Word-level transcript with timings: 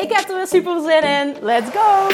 Ik 0.00 0.12
heb 0.12 0.28
er 0.28 0.36
weer 0.36 0.46
super 0.46 0.80
zin 0.80 1.02
in. 1.02 1.36
Let's 1.40 1.70
go! 1.70 2.08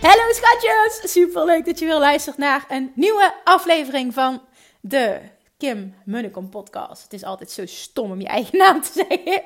Hallo 0.00 0.32
schatjes! 0.32 1.12
Super 1.12 1.44
leuk 1.44 1.64
dat 1.64 1.78
je 1.78 1.84
weer 1.84 1.98
luistert 1.98 2.36
naar 2.36 2.64
een 2.68 2.92
nieuwe 2.94 3.34
aflevering 3.44 4.14
van 4.14 4.42
de 4.80 5.20
Kim 5.58 5.94
Munnekom 6.04 6.48
podcast. 6.48 7.02
Het 7.02 7.12
is 7.12 7.24
altijd 7.24 7.50
zo 7.50 7.66
stom 7.66 8.10
om 8.10 8.20
je 8.20 8.26
eigen 8.26 8.58
naam 8.58 8.82
te 8.82 9.06
zeggen. 9.08 9.42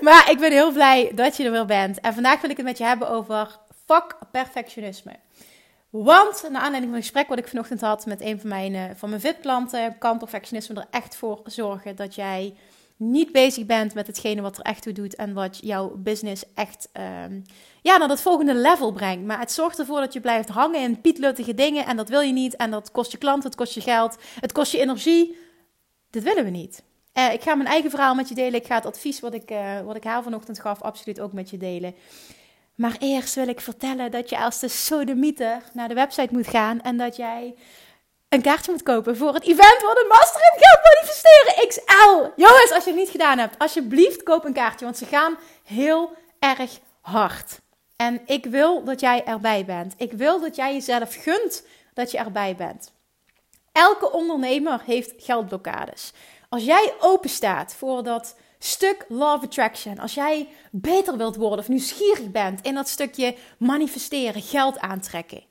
Maar 0.00 0.30
ik 0.30 0.38
ben 0.38 0.52
heel 0.52 0.72
blij 0.72 1.10
dat 1.14 1.36
je 1.36 1.44
er 1.44 1.50
weer 1.50 1.66
bent. 1.66 2.00
En 2.00 2.14
vandaag 2.14 2.40
wil 2.40 2.50
ik 2.50 2.56
het 2.56 2.66
met 2.66 2.78
je 2.78 2.84
hebben 2.84 3.08
over 3.08 3.58
fuck 3.86 4.16
perfectionisme. 4.30 5.12
Want, 5.92 6.42
naar 6.42 6.62
aanleiding 6.62 6.84
van 6.84 6.94
een 6.94 7.02
gesprek 7.02 7.28
wat 7.28 7.38
ik 7.38 7.48
vanochtend 7.48 7.80
had 7.80 8.06
met 8.06 8.20
een 8.20 8.40
van 8.40 8.48
mijn, 8.48 8.74
uh, 8.74 8.84
van 8.94 9.08
mijn 9.08 9.20
VIP-klanten, 9.20 9.98
kan 9.98 10.18
perfectionisme 10.18 10.74
er 10.74 10.86
echt 10.90 11.16
voor 11.16 11.40
zorgen 11.44 11.96
dat 11.96 12.14
jij 12.14 12.54
niet 12.96 13.32
bezig 13.32 13.66
bent 13.66 13.94
met 13.94 14.06
hetgene 14.06 14.40
wat 14.40 14.58
er 14.58 14.64
echt 14.64 14.82
toe 14.82 14.92
doet 14.92 15.14
en 15.14 15.32
wat 15.32 15.58
jouw 15.62 15.96
business 15.96 16.44
echt 16.54 16.88
um, 17.26 17.42
ja, 17.82 17.96
naar 17.96 18.08
het 18.08 18.20
volgende 18.20 18.54
level 18.54 18.92
brengt. 18.92 19.26
Maar 19.26 19.38
het 19.38 19.52
zorgt 19.52 19.78
ervoor 19.78 20.00
dat 20.00 20.12
je 20.12 20.20
blijft 20.20 20.48
hangen 20.48 20.80
in 20.80 21.00
pietluttige 21.00 21.54
dingen 21.54 21.86
en 21.86 21.96
dat 21.96 22.08
wil 22.08 22.20
je 22.20 22.32
niet. 22.32 22.56
En 22.56 22.70
dat 22.70 22.90
kost 22.90 23.12
je 23.12 23.18
klanten, 23.18 23.48
het 23.48 23.58
kost 23.58 23.74
je 23.74 23.80
geld, 23.80 24.16
het 24.40 24.52
kost 24.52 24.72
je 24.72 24.80
energie. 24.80 25.36
Dit 26.10 26.22
willen 26.22 26.44
we 26.44 26.50
niet. 26.50 26.82
Uh, 27.14 27.32
ik 27.32 27.42
ga 27.42 27.54
mijn 27.54 27.68
eigen 27.68 27.90
verhaal 27.90 28.14
met 28.14 28.28
je 28.28 28.34
delen. 28.34 28.60
Ik 28.60 28.66
ga 28.66 28.74
het 28.74 28.86
advies 28.86 29.20
wat 29.20 29.34
ik, 29.34 29.50
uh, 29.50 29.80
wat 29.80 29.96
ik 29.96 30.04
haar 30.04 30.22
vanochtend 30.22 30.60
gaf 30.60 30.82
absoluut 30.82 31.20
ook 31.20 31.32
met 31.32 31.50
je 31.50 31.56
delen. 31.56 31.94
Maar 32.74 32.96
eerst 32.98 33.34
wil 33.34 33.48
ik 33.48 33.60
vertellen 33.60 34.10
dat 34.10 34.30
je 34.30 34.38
als 34.38 34.58
de 34.58 34.68
sodemieter 34.68 35.62
naar 35.72 35.88
de 35.88 35.94
website 35.94 36.34
moet 36.34 36.48
gaan 36.48 36.80
en 36.80 36.96
dat 36.96 37.16
jij 37.16 37.54
een 38.28 38.42
kaartje 38.42 38.72
moet 38.72 38.82
kopen 38.82 39.16
voor 39.16 39.34
het 39.34 39.42
event 39.42 39.76
voor 39.78 39.94
de 39.94 40.06
Master 40.08 40.40
in 40.40 40.62
Geld 40.62 40.80
Manifesteren 40.84 41.68
XL. 41.68 42.40
Jongens, 42.42 42.72
als 42.72 42.84
je 42.84 42.90
het 42.90 42.98
niet 42.98 43.08
gedaan 43.08 43.38
hebt, 43.38 43.58
alsjeblieft 43.58 44.22
koop 44.22 44.44
een 44.44 44.52
kaartje, 44.52 44.84
want 44.84 44.98
ze 44.98 45.06
gaan 45.06 45.36
heel 45.64 46.16
erg 46.38 46.78
hard. 47.00 47.60
En 47.96 48.20
ik 48.26 48.44
wil 48.44 48.84
dat 48.84 49.00
jij 49.00 49.24
erbij 49.24 49.64
bent. 49.64 49.94
Ik 49.96 50.12
wil 50.12 50.40
dat 50.40 50.56
jij 50.56 50.72
jezelf 50.72 51.14
gunt 51.14 51.66
dat 51.94 52.10
je 52.10 52.18
erbij 52.18 52.56
bent. 52.56 52.92
Elke 53.72 54.12
ondernemer 54.12 54.80
heeft 54.84 55.12
geldblokkades. 55.16 56.12
Als 56.48 56.64
jij 56.64 56.94
open 57.00 57.30
staat 57.30 57.74
voor 57.74 58.02
dat 58.02 58.36
stuk 58.64 59.04
love 59.08 59.44
attraction, 59.44 59.98
als 59.98 60.14
jij 60.14 60.48
beter 60.70 61.16
wilt 61.16 61.36
worden 61.36 61.58
of 61.58 61.68
nieuwsgierig 61.68 62.30
bent 62.30 62.60
in 62.60 62.74
dat 62.74 62.88
stukje 62.88 63.34
manifesteren, 63.58 64.42
geld 64.42 64.78
aantrekken, 64.78 65.42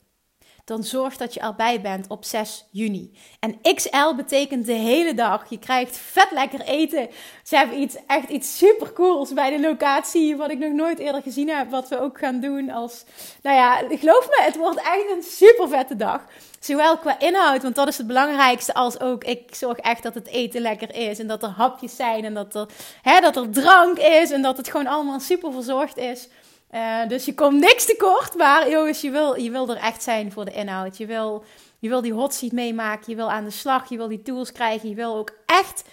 dan 0.65 0.83
zorg 0.83 1.17
dat 1.17 1.33
je 1.33 1.39
erbij 1.39 1.81
bent 1.81 2.07
op 2.07 2.25
6 2.25 2.65
juni. 2.71 3.11
En 3.39 3.75
XL 3.75 4.15
betekent 4.15 4.65
de 4.65 4.73
hele 4.73 5.13
dag. 5.13 5.49
Je 5.49 5.59
krijgt 5.59 5.97
vet 5.97 6.31
lekker 6.31 6.61
eten. 6.61 7.09
Ze 7.43 7.55
hebben 7.55 7.79
iets, 7.79 7.95
echt 8.07 8.29
iets 8.29 8.57
super 8.57 8.93
cools 8.93 9.33
bij 9.33 9.49
de 9.49 9.59
locatie, 9.59 10.35
wat 10.35 10.51
ik 10.51 10.59
nog 10.59 10.71
nooit 10.73 10.99
eerder 10.99 11.21
gezien 11.21 11.49
heb, 11.49 11.69
wat 11.69 11.89
we 11.89 11.99
ook 11.99 12.17
gaan 12.17 12.39
doen 12.39 12.69
als, 12.69 13.03
nou 13.41 13.55
ja, 13.55 13.75
geloof 13.97 14.27
me, 14.27 14.39
het 14.41 14.57
wordt 14.57 14.79
echt 14.79 15.11
een 15.15 15.23
super 15.23 15.67
vette 15.67 15.95
dag. 15.95 16.21
Zowel 16.59 16.97
qua 16.97 17.19
inhoud, 17.19 17.61
want 17.61 17.75
dat 17.75 17.87
is 17.87 17.97
het 17.97 18.07
belangrijkste, 18.07 18.73
als 18.73 18.99
ook 18.99 19.23
ik 19.23 19.55
zorg 19.55 19.77
echt 19.77 20.03
dat 20.03 20.13
het 20.13 20.27
eten 20.27 20.61
lekker 20.61 20.95
is 20.95 21.19
en 21.19 21.27
dat 21.27 21.43
er 21.43 21.49
hapjes 21.49 21.95
zijn 21.95 22.25
en 22.25 22.33
dat 22.33 22.55
er, 22.55 22.67
hè, 23.01 23.19
dat 23.19 23.35
er 23.35 23.49
drank 23.49 23.97
is 23.97 24.31
en 24.31 24.41
dat 24.41 24.57
het 24.57 24.69
gewoon 24.69 24.87
allemaal 24.87 25.19
super 25.19 25.51
verzorgd 25.51 25.97
is. 25.97 26.27
Uh, 26.73 27.07
dus 27.07 27.25
je 27.25 27.33
komt 27.33 27.59
niks 27.59 27.85
tekort, 27.85 28.35
maar 28.35 28.69
jongens, 28.69 29.01
je 29.01 29.11
wil, 29.11 29.35
je 29.35 29.51
wil 29.51 29.69
er 29.69 29.77
echt 29.77 30.03
zijn 30.03 30.31
voor 30.31 30.45
de 30.45 30.51
inhoud. 30.51 30.97
Je 30.97 31.05
wil, 31.05 31.43
je 31.79 31.89
wil 31.89 32.01
die 32.01 32.13
hot 32.13 32.33
seat 32.33 32.51
meemaken, 32.51 33.03
je 33.07 33.15
wil 33.15 33.31
aan 33.31 33.43
de 33.43 33.49
slag, 33.51 33.89
je 33.89 33.97
wil 33.97 34.07
die 34.07 34.21
tools 34.21 34.51
krijgen, 34.51 34.89
je 34.89 34.95
wil 34.95 35.15
ook 35.15 35.31
echt, 35.45 35.83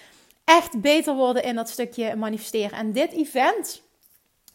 echt 0.44 0.80
beter 0.80 1.14
worden 1.14 1.42
in 1.42 1.54
dat 1.54 1.68
stukje 1.68 2.16
manifesteren. 2.16 2.78
En 2.78 2.92
dit 2.92 3.12
event, 3.12 3.82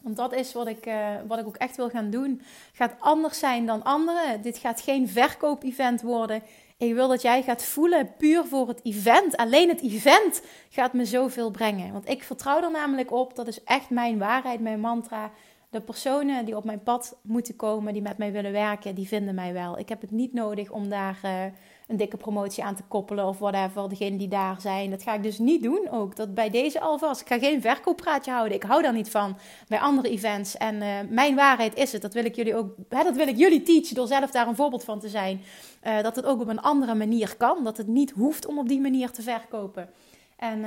want 0.00 0.16
dat 0.16 0.34
is 0.34 0.52
wat 0.52 0.66
ik, 0.66 0.86
uh, 0.86 1.08
wat 1.26 1.38
ik 1.38 1.46
ook 1.46 1.56
echt 1.56 1.76
wil 1.76 1.90
gaan 1.90 2.10
doen, 2.10 2.42
gaat 2.72 2.94
anders 2.98 3.38
zijn 3.38 3.66
dan 3.66 3.82
anderen. 3.82 4.42
Dit 4.42 4.58
gaat 4.58 4.80
geen 4.80 5.08
verkoop-event 5.08 6.02
worden. 6.02 6.42
Ik 6.76 6.94
wil 6.94 7.08
dat 7.08 7.22
jij 7.22 7.42
gaat 7.42 7.64
voelen 7.64 8.14
puur 8.18 8.44
voor 8.44 8.68
het 8.68 8.80
event. 8.82 9.36
Alleen 9.36 9.68
het 9.68 9.82
event 9.82 10.42
gaat 10.70 10.92
me 10.92 11.04
zoveel 11.04 11.50
brengen. 11.50 11.92
Want 11.92 12.08
ik 12.08 12.22
vertrouw 12.22 12.62
er 12.62 12.70
namelijk 12.70 13.12
op, 13.12 13.36
dat 13.36 13.46
is 13.46 13.62
echt 13.64 13.90
mijn 13.90 14.18
waarheid, 14.18 14.60
mijn 14.60 14.80
mantra 14.80 15.30
de 15.74 15.80
personen 15.80 16.44
die 16.44 16.56
op 16.56 16.64
mijn 16.64 16.82
pad 16.82 17.16
moeten 17.22 17.56
komen, 17.56 17.92
die 17.92 18.02
met 18.02 18.18
mij 18.18 18.32
willen 18.32 18.52
werken, 18.52 18.94
die 18.94 19.08
vinden 19.08 19.34
mij 19.34 19.52
wel. 19.52 19.78
Ik 19.78 19.88
heb 19.88 20.00
het 20.00 20.10
niet 20.10 20.32
nodig 20.32 20.70
om 20.70 20.88
daar 20.88 21.20
uh, 21.24 21.44
een 21.86 21.96
dikke 21.96 22.16
promotie 22.16 22.64
aan 22.64 22.74
te 22.74 22.82
koppelen 22.82 23.26
of 23.26 23.38
whatever. 23.38 23.88
Degenen 23.88 24.18
die 24.18 24.28
daar 24.28 24.60
zijn. 24.60 24.90
Dat 24.90 25.02
ga 25.02 25.14
ik 25.14 25.22
dus 25.22 25.38
niet 25.38 25.62
doen 25.62 25.88
ook. 25.90 26.16
Dat 26.16 26.34
bij 26.34 26.50
deze 26.50 26.80
alvast. 26.80 27.20
Ik 27.20 27.26
ga 27.26 27.38
geen 27.38 27.60
verkooppraatje 27.60 28.30
houden. 28.30 28.56
Ik 28.56 28.62
hou 28.62 28.82
daar 28.82 28.92
niet 28.92 29.10
van 29.10 29.36
bij 29.68 29.78
andere 29.78 30.08
events. 30.08 30.56
En 30.56 30.74
uh, 30.74 30.88
mijn 31.08 31.34
waarheid 31.34 31.74
is 31.74 31.92
het. 31.92 32.02
Dat 32.02 32.14
wil 32.14 32.24
ik 32.24 32.36
jullie 32.36 32.56
ook. 32.56 32.74
Hè, 32.88 33.02
dat 33.02 33.16
wil 33.16 33.28
ik 33.28 33.36
jullie 33.36 33.62
teachen 33.62 33.94
door 33.94 34.06
zelf 34.06 34.30
daar 34.30 34.48
een 34.48 34.56
voorbeeld 34.56 34.84
van 34.84 35.00
te 35.00 35.08
zijn. 35.08 35.40
Uh, 35.86 36.02
dat 36.02 36.16
het 36.16 36.24
ook 36.24 36.40
op 36.40 36.48
een 36.48 36.60
andere 36.60 36.94
manier 36.94 37.36
kan. 37.36 37.64
Dat 37.64 37.76
het 37.76 37.86
niet 37.86 38.10
hoeft 38.10 38.46
om 38.46 38.58
op 38.58 38.68
die 38.68 38.80
manier 38.80 39.10
te 39.10 39.22
verkopen. 39.22 39.90
En 40.36 40.60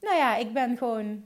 nou 0.00 0.16
ja, 0.16 0.36
ik 0.36 0.52
ben 0.52 0.76
gewoon 0.76 1.22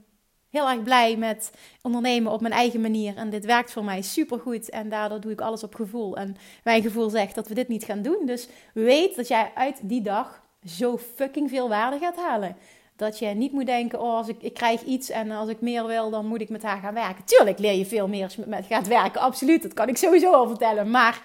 heel 0.51 0.69
erg 0.69 0.83
blij 0.83 1.17
met 1.17 1.51
ondernemen 1.83 2.33
op 2.33 2.41
mijn 2.41 2.53
eigen 2.53 2.81
manier. 2.81 3.17
En 3.17 3.31
dit 3.31 3.45
werkt 3.45 3.73
voor 3.73 3.85
mij 3.85 4.03
supergoed. 4.03 4.71
En 4.71 4.89
daardoor 4.89 5.21
doe 5.21 5.33
ik 5.33 5.41
alles 5.41 5.63
op 5.63 5.75
gevoel. 5.75 6.17
En 6.17 6.37
mijn 6.65 6.83
gevoel 6.83 7.11
zegt 7.11 7.35
dat 7.35 7.49
we 7.49 7.55
dit 7.55 7.69
niet 7.69 7.85
gaan 7.85 8.03
doen. 8.03 8.27
Dus 8.27 8.49
weet 8.75 9.17
dat 9.17 9.29
jij 9.29 9.51
uit 9.55 9.79
die 9.83 10.03
dag 10.03 10.43
zo 10.65 10.99
fucking 10.99 11.49
veel 11.49 11.69
waarde 11.69 11.99
gaat 11.99 12.17
halen. 12.17 12.57
Dat 12.97 13.19
je 13.19 13.27
niet 13.27 13.53
moet 13.53 13.67
denken, 13.67 14.01
oh, 14.01 14.15
als 14.15 14.29
ik, 14.29 14.43
ik 14.43 14.55
krijg 14.55 14.83
iets 14.83 15.11
en 15.11 15.31
als 15.31 15.49
ik 15.49 15.61
meer 15.61 15.87
wil, 15.87 16.11
dan 16.11 16.27
moet 16.27 16.41
ik 16.41 16.49
met 16.49 16.63
haar 16.63 16.81
gaan 16.81 16.95
werken. 16.95 17.25
Tuurlijk 17.25 17.59
leer 17.59 17.75
je 17.75 17.87
veel 17.87 18.09
meer 18.09 18.25
als 18.25 18.35
je 18.35 18.43
met 18.47 18.67
gaat 18.67 18.87
werken, 18.87 19.21
absoluut. 19.21 19.63
Dat 19.63 19.75
kan 19.75 19.89
ik 19.89 19.97
sowieso 19.97 20.33
al 20.33 20.49
vertellen. 20.49 20.91
Maar 20.91 21.23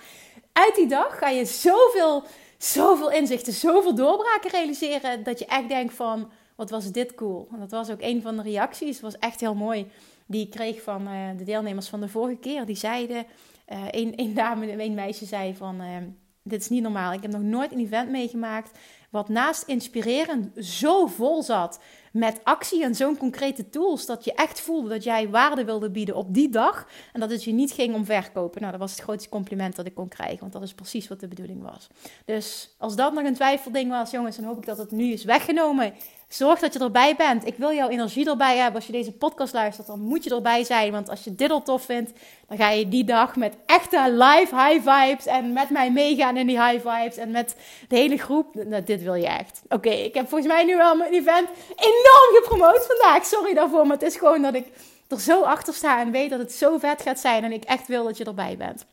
uit 0.53 0.75
die 0.75 0.87
dag 0.87 1.17
ga 1.17 1.29
je 1.29 1.45
zoveel, 1.45 2.23
zoveel 2.57 3.11
inzichten, 3.11 3.53
zoveel 3.53 3.95
doorbraken 3.95 4.49
realiseren, 4.49 5.23
dat 5.23 5.39
je 5.39 5.45
echt 5.45 5.69
denkt 5.69 5.93
van 5.93 6.31
wat 6.55 6.69
was 6.69 6.91
dit 6.91 7.15
cool. 7.15 7.47
En 7.51 7.59
dat 7.59 7.71
was 7.71 7.89
ook 7.89 8.01
een 8.01 8.21
van 8.21 8.35
de 8.35 8.41
reacties. 8.41 8.93
Het 8.93 9.01
was 9.01 9.17
echt 9.17 9.39
heel 9.39 9.55
mooi. 9.55 9.87
Die 10.27 10.45
ik 10.45 10.49
kreeg 10.49 10.81
van 10.81 11.07
uh, 11.07 11.37
de 11.37 11.43
deelnemers 11.43 11.87
van 11.87 12.01
de 12.01 12.07
vorige 12.07 12.39
keer. 12.39 12.65
Die 12.65 12.75
zeiden, 12.75 13.25
uh, 13.69 13.83
een, 13.89 14.13
een 14.15 14.33
dame, 14.33 14.83
een 14.83 14.93
meisje 14.93 15.25
zei 15.25 15.55
van... 15.55 15.81
Uh, 15.81 15.97
dit 16.43 16.61
is 16.61 16.69
niet 16.69 16.81
normaal. 16.81 17.13
Ik 17.13 17.21
heb 17.21 17.31
nog 17.31 17.41
nooit 17.41 17.71
een 17.71 17.79
event 17.79 18.09
meegemaakt 18.09 18.79
wat 19.15 19.29
naast 19.29 19.63
inspirerend 19.67 20.65
zo 20.65 21.05
vol 21.05 21.43
zat 21.43 21.79
met 22.11 22.39
actie 22.43 22.83
en 22.83 22.95
zo'n 22.95 23.17
concrete 23.17 23.69
tools 23.69 24.05
dat 24.05 24.23
je 24.23 24.33
echt 24.33 24.61
voelde 24.61 24.89
dat 24.89 25.03
jij 25.03 25.29
waarde 25.29 25.65
wilde 25.65 25.91
bieden 25.91 26.15
op 26.15 26.33
die 26.33 26.49
dag 26.49 26.87
en 27.13 27.19
dat 27.19 27.29
het 27.29 27.43
je 27.43 27.51
niet 27.51 27.71
ging 27.71 27.95
om 27.95 28.05
verkopen. 28.05 28.59
Nou, 28.59 28.71
dat 28.71 28.81
was 28.81 28.91
het 28.91 29.01
grootste 29.01 29.29
compliment 29.29 29.75
dat 29.75 29.85
ik 29.85 29.95
kon 29.95 30.07
krijgen, 30.07 30.39
want 30.39 30.53
dat 30.53 30.61
is 30.61 30.73
precies 30.73 31.07
wat 31.07 31.19
de 31.19 31.27
bedoeling 31.27 31.61
was. 31.61 31.87
Dus 32.25 32.75
als 32.77 32.95
dat 32.95 33.13
nog 33.13 33.23
een 33.23 33.33
twijfelding 33.33 33.89
was, 33.89 34.11
jongens, 34.11 34.35
dan 34.35 34.45
hoop 34.45 34.57
ik 34.57 34.65
dat 34.65 34.77
het 34.77 34.91
nu 34.91 35.11
is 35.11 35.23
weggenomen. 35.23 35.93
Zorg 36.35 36.59
dat 36.59 36.73
je 36.73 36.79
erbij 36.79 37.15
bent. 37.15 37.45
Ik 37.45 37.57
wil 37.57 37.73
jouw 37.73 37.89
energie 37.89 38.29
erbij 38.29 38.57
hebben. 38.57 38.75
Als 38.75 38.85
je 38.85 38.91
deze 38.91 39.11
podcast 39.11 39.53
luistert, 39.53 39.87
dan 39.87 39.99
moet 39.99 40.23
je 40.23 40.35
erbij 40.35 40.63
zijn. 40.63 40.91
Want 40.91 41.09
als 41.09 41.23
je 41.23 41.35
dit 41.35 41.51
al 41.51 41.61
tof 41.61 41.83
vindt, 41.83 42.11
dan 42.47 42.57
ga 42.57 42.69
je 42.69 42.89
die 42.89 43.03
dag 43.03 43.35
met 43.35 43.55
echte 43.65 44.11
live 44.11 44.55
high 44.55 44.89
vibes. 44.89 45.25
En 45.25 45.53
met 45.53 45.69
mij 45.69 45.91
meegaan 45.91 46.37
in 46.37 46.47
die 46.47 46.61
high 46.61 46.89
vibes. 46.89 47.17
En 47.17 47.31
met 47.31 47.55
de 47.87 47.95
hele 47.95 48.17
groep. 48.17 48.55
Nou, 48.55 48.83
dit 48.83 49.03
wil 49.03 49.15
je 49.15 49.27
echt. 49.27 49.61
Oké, 49.69 49.89
ik 49.89 50.13
heb 50.13 50.29
volgens 50.29 50.53
mij 50.53 50.63
nu 50.63 50.77
wel 50.77 50.95
mijn 50.95 51.13
event 51.13 51.49
enorm 51.75 52.41
gepromoot 52.41 52.85
vandaag. 52.87 53.25
Sorry 53.25 53.53
daarvoor, 53.53 53.87
maar 53.87 53.97
het 53.97 54.07
is 54.07 54.15
gewoon 54.15 54.41
dat 54.41 54.55
ik 54.55 54.67
er 55.07 55.19
zo 55.19 55.41
achter 55.41 55.73
sta. 55.73 55.99
En 55.99 56.11
weet 56.11 56.29
dat 56.29 56.39
het 56.39 56.53
zo 56.53 56.77
vet 56.77 57.01
gaat 57.01 57.19
zijn. 57.19 57.43
En 57.43 57.51
ik 57.51 57.63
echt 57.63 57.87
wil 57.87 58.03
dat 58.03 58.17
je 58.17 58.23
erbij 58.23 58.57
bent. 58.57 58.85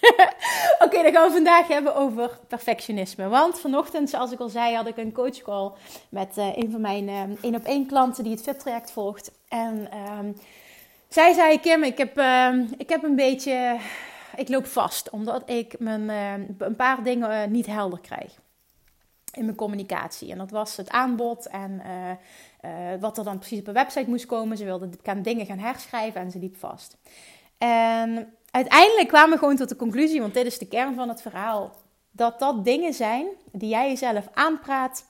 Oké, 0.00 0.84
okay, 0.84 1.02
dan 1.02 1.12
gaan 1.12 1.26
we 1.26 1.32
vandaag 1.32 1.68
hebben 1.68 1.94
over 1.94 2.38
perfectionisme. 2.48 3.28
Want 3.28 3.60
vanochtend, 3.60 4.10
zoals 4.10 4.32
ik 4.32 4.38
al 4.38 4.48
zei, 4.48 4.74
had 4.74 4.86
ik 4.86 4.96
een 4.96 5.12
coachcall 5.12 5.72
met 6.08 6.36
uh, 6.38 6.56
een 6.56 6.70
van 6.70 6.80
mijn 6.80 7.08
uh, 7.08 7.22
één 7.40 7.54
op 7.54 7.64
één 7.64 7.86
klanten 7.86 8.24
die 8.24 8.32
het 8.32 8.42
VIP-traject 8.42 8.90
volgt. 8.90 9.32
En 9.48 9.88
um, 10.18 10.36
zij 11.08 11.32
zei, 11.32 11.60
Kim, 11.60 11.82
ik 11.82 11.98
heb, 11.98 12.18
uh, 12.18 12.54
ik 12.76 12.88
heb 12.88 13.02
een 13.02 13.16
beetje 13.16 13.78
ik 14.36 14.48
loop 14.48 14.66
vast 14.66 15.10
omdat 15.10 15.50
ik 15.50 15.78
mijn, 15.78 16.08
een 16.58 16.76
paar 16.76 17.02
dingen 17.02 17.50
niet 17.50 17.66
helder 17.66 18.00
krijg 18.00 18.38
in 19.32 19.44
mijn 19.44 19.56
communicatie. 19.56 20.30
En 20.30 20.38
dat 20.38 20.50
was 20.50 20.76
het 20.76 20.90
aanbod 20.90 21.46
en 21.46 21.82
wat 23.00 23.18
er 23.18 23.24
dan 23.24 23.38
precies 23.38 23.60
op 23.60 23.66
een 23.66 23.72
website 23.72 24.10
moest 24.10 24.26
komen. 24.26 24.56
Ze 24.56 24.64
wilde 24.64 24.88
dingen 25.22 25.46
gaan 25.46 25.58
herschrijven 25.58 26.20
en 26.20 26.30
ze 26.30 26.38
liep 26.38 26.56
vast. 26.56 26.96
En 27.58 28.34
uiteindelijk 28.50 29.08
kwamen 29.08 29.30
we 29.30 29.38
gewoon 29.38 29.56
tot 29.56 29.68
de 29.68 29.76
conclusie, 29.76 30.20
want 30.20 30.34
dit 30.34 30.46
is 30.46 30.58
de 30.58 30.68
kern 30.68 30.94
van 30.94 31.08
het 31.08 31.22
verhaal, 31.22 31.76
dat 32.10 32.38
dat 32.38 32.64
dingen 32.64 32.92
zijn 32.92 33.26
die 33.52 33.68
jij 33.68 33.88
jezelf 33.88 34.28
aanpraat 34.34 35.04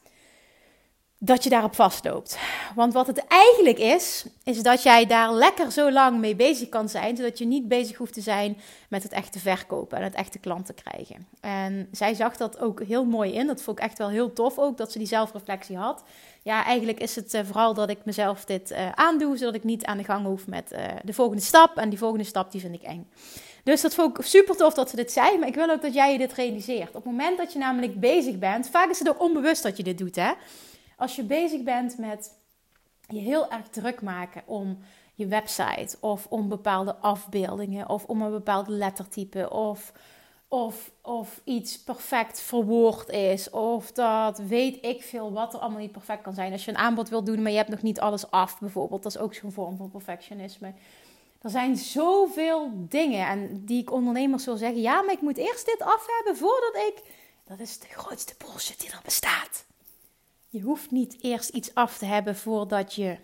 dat 1.23 1.45
je 1.45 1.51
daarop 1.51 1.75
vastloopt. 1.75 2.39
Want 2.75 2.93
wat 2.93 3.07
het 3.07 3.27
eigenlijk 3.27 3.79
is, 3.79 4.27
is 4.45 4.63
dat 4.63 4.83
jij 4.83 5.07
daar 5.07 5.33
lekker 5.33 5.73
zo 5.73 5.91
lang 5.91 6.19
mee 6.19 6.37
bezig 6.37 6.69
kan 6.69 6.89
zijn, 6.89 7.17
zodat 7.17 7.39
je 7.39 7.45
niet 7.47 7.69
bezig 7.69 7.97
hoeft 7.97 8.13
te 8.13 8.21
zijn 8.21 8.57
met 8.89 9.03
het 9.03 9.13
echte 9.13 9.39
verkopen 9.39 9.99
en 9.99 10.05
het 10.05 10.15
echte 10.15 10.39
klanten 10.39 10.75
krijgen. 10.75 11.27
En 11.41 11.89
zij 11.93 12.15
zag 12.15 12.37
dat 12.37 12.59
ook 12.59 12.83
heel 12.83 13.05
mooi 13.05 13.33
in. 13.33 13.47
Dat 13.47 13.63
vond 13.63 13.79
ik 13.79 13.85
echt 13.85 13.99
wel 13.99 14.09
heel 14.09 14.33
tof 14.33 14.59
ook, 14.59 14.77
dat 14.77 14.93
ze 14.93 14.99
die 14.99 15.07
zelfreflectie 15.07 15.77
had. 15.77 16.03
Ja, 16.43 16.65
eigenlijk 16.65 17.01
is 17.01 17.17
het 17.17 17.35
eh, 17.35 17.45
vooral 17.45 17.75
dat 17.75 17.91
ik 17.91 18.05
mezelf 18.05 18.45
dit 18.45 18.71
uh, 18.71 18.91
aandoe, 18.91 19.37
zodat 19.37 19.55
ik 19.55 19.65
niet 19.65 19.85
aan 19.85 19.97
de 19.97 20.05
gang 20.05 20.27
hoef 20.27 20.47
met 20.47 20.73
uh, 20.73 20.85
de 21.05 21.13
volgende 21.13 21.43
stap. 21.43 21.77
En 21.77 21.89
die 21.89 21.99
volgende 21.99 22.25
stap, 22.25 22.53
die 22.53 22.61
vind 22.61 22.75
ik 22.75 22.83
eng. 22.83 23.11
Dus 23.65 23.81
dat 23.81 23.95
vond 23.95 24.19
ik 24.19 24.25
super 24.25 24.57
tof 24.57 24.75
dat 24.75 24.91
ze 24.91 24.97
dit 24.97 25.13
zei. 25.13 25.39
Maar 25.39 25.49
ik 25.49 25.55
wil 25.55 25.71
ook 25.71 25.83
dat 25.83 25.95
jij 25.95 26.13
je 26.13 26.19
dit 26.19 26.33
realiseert. 26.33 26.89
Op 26.89 26.95
het 26.95 27.05
moment 27.05 27.39
dat 27.39 27.53
je 27.53 27.59
namelijk 27.59 28.01
bezig 28.01 28.39
bent, 28.39 28.69
vaak 28.69 28.91
is 28.91 28.99
het 28.99 29.09
ook 29.09 29.23
onbewust 29.23 29.63
dat 29.63 29.77
je 29.77 29.83
dit 29.83 29.99
doet, 29.99 30.17
hè 30.17 30.33
als 31.01 31.17
je 31.17 31.23
bezig 31.23 31.63
bent 31.63 31.99
met 31.99 32.39
je 33.09 33.19
heel 33.19 33.51
erg 33.51 33.69
druk 33.69 34.03
maken 34.03 34.43
om 34.47 34.79
je 35.15 35.27
website 35.27 35.97
of 36.01 36.27
om 36.27 36.49
bepaalde 36.49 36.97
afbeeldingen 36.97 37.89
of 37.89 38.05
om 38.05 38.23
een 38.23 38.31
bepaald 38.31 38.69
lettertype 38.69 39.51
of, 39.51 39.93
of, 40.53 40.91
of 41.01 41.41
iets 41.45 41.83
perfect 41.83 42.41
verwoord 42.41 43.09
is 43.09 43.51
of 43.51 43.93
dat 43.93 44.39
weet 44.39 44.85
ik 44.85 45.03
veel 45.03 45.33
wat 45.33 45.55
er 45.55 45.61
allemaal 45.61 45.81
niet 45.81 45.93
perfect 45.93 46.23
kan 46.23 46.35
zijn. 46.35 46.53
Als 46.53 46.65
je 46.65 46.71
een 46.71 46.77
aanbod 46.77 47.09
wilt 47.09 47.27
doen, 47.27 47.43
maar 47.43 47.51
je 47.51 47.57
hebt 47.57 47.71
nog 47.71 47.83
niet 47.83 48.01
alles 48.01 48.31
af 48.31 48.59
bijvoorbeeld, 48.59 49.03
dat 49.03 49.15
is 49.15 49.21
ook 49.21 49.35
zo'n 49.35 49.53
vorm 49.53 49.77
van 49.77 49.91
perfectionisme. 49.91 50.73
Er 51.41 51.51
zijn 51.51 51.77
zoveel 51.77 52.71
dingen 52.75 53.27
en 53.27 53.65
die 53.65 53.81
ik 53.81 53.93
ondernemers 53.93 54.45
wil 54.45 54.57
zeggen, 54.57 54.81
ja, 54.81 55.03
maar 55.03 55.15
ik 55.15 55.21
moet 55.21 55.37
eerst 55.37 55.67
dit 55.67 55.83
af 55.83 56.07
hebben 56.17 56.37
voordat 56.37 56.77
ik... 56.77 57.03
Dat 57.45 57.61
is 57.61 57.79
de 57.79 57.87
grootste 57.87 58.35
bullshit 58.39 58.81
die 58.81 58.91
er 58.91 59.01
bestaat. 59.05 59.67
Je 60.49 60.61
hoeft 60.61 60.91
niet 60.91 61.17
eerst 61.21 61.49
iets 61.49 61.75
af 61.75 61.99
te 61.99 62.05
hebben 62.05 62.37
voordat 62.37 62.95
je. 62.95 63.19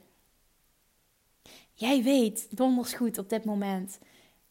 Jij 1.72 2.02
weet 2.02 2.56
donders 2.56 2.92
goed 2.92 3.18
op 3.18 3.28
dit 3.28 3.44
moment. 3.44 3.98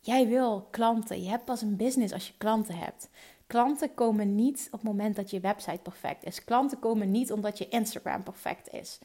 Jij 0.06 0.28
wil 0.28 0.68
klanten. 0.72 1.24
Je 1.24 1.30
hebt 1.30 1.46
pas 1.46 1.62
een 1.62 1.76
business 1.76 2.14
als 2.14 2.28
je 2.28 2.34
klanten 2.38 2.76
hebt. 2.76 3.10
Klanten 3.48 3.94
komen 3.94 4.36
niet 4.36 4.68
op 4.72 4.80
het 4.80 4.90
moment 4.90 5.16
dat 5.16 5.30
je 5.30 5.40
website 5.40 5.80
perfect 5.84 6.26
is. 6.26 6.44
Klanten 6.44 6.80
komen 6.80 7.12
niet 7.12 7.32
omdat 7.32 7.58
je 7.58 7.68
Instagram 7.68 8.24
perfect 8.24 8.74
is. 8.74 9.00